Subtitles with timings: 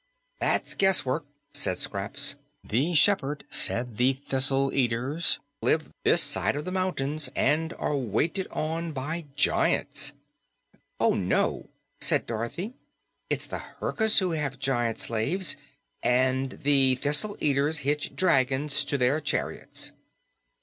[0.39, 2.33] "That's guesswork," said Scraps.
[2.63, 8.47] "The shepherd said the Thistle Eaters live this side of the mountains and are waited
[8.47, 10.13] on by giants."
[10.99, 11.69] "Oh no,"
[11.99, 12.73] said Dorothy,
[13.29, 15.55] "it's the Herkus who have giant slaves,
[16.01, 19.91] and the Thistle Eaters hitch dragons to their chariots."